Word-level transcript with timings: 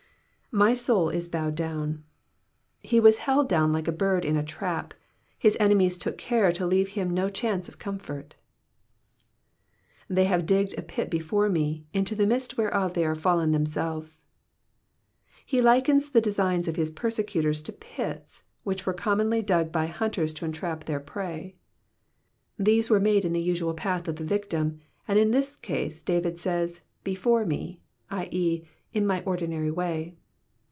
^''My 0.53 0.77
soul 0.77 1.07
is 1.09 1.29
bowed 1.29 1.55
down,'''* 1.55 2.03
He 2.81 2.99
was 2.99 3.19
held 3.19 3.47
down 3.47 3.71
like 3.71 3.87
a 3.87 3.91
bird 3.93 4.25
in 4.25 4.35
a 4.35 4.43
trap; 4.43 4.93
his 5.39 5.55
enemies 5.61 5.97
took 5.97 6.17
care 6.17 6.51
to 6.51 6.67
leave 6.67 6.89
him 6.89 7.09
no 7.13 7.29
chance 7.29 7.69
of 7.69 7.79
comfort. 7.79 8.35
'^^Th^ 10.09 10.25
have 10.25 10.45
digged 10.45 10.77
a 10.77 10.81
pit 10.81 11.09
before 11.09 11.47
me, 11.47 11.85
into 11.93 12.15
the 12.15 12.25
midst 12.27 12.57
whereof 12.57 12.93
they 12.95 13.05
are 13.05 13.15
fallen 13.15 13.53
themselves.'^ 13.53 14.15
^ 14.15 14.21
He 15.45 15.61
likens 15.61 16.09
the 16.09 16.19
designs 16.19 16.67
of 16.67 16.75
his 16.75 16.91
persecutors 16.91 17.61
to 17.61 17.71
pits, 17.71 18.43
which 18.65 18.85
were 18.85 18.93
commonly 18.93 19.41
dug 19.41 19.71
by 19.71 19.85
hunters 19.85 20.33
to 20.33 20.43
entrap 20.43 20.83
their 20.83 20.99
prey; 20.99 21.55
these 22.59 22.89
were 22.89 22.99
made 22.99 23.23
in 23.23 23.31
the 23.31 23.41
usual 23.41 23.73
path 23.73 24.09
of 24.09 24.17
the 24.17 24.25
victim, 24.25 24.81
and 25.07 25.17
in 25.17 25.31
this 25.31 25.55
case 25.55 26.01
David 26.01 26.41
says, 26.41 26.81
'*• 27.05 27.15
btfore 27.17 27.43
m«," 27.43 28.27
t.«., 28.29 28.67
in 28.91 29.07
my 29.07 29.23
ordinary 29.23 29.71
way. 29.71 30.17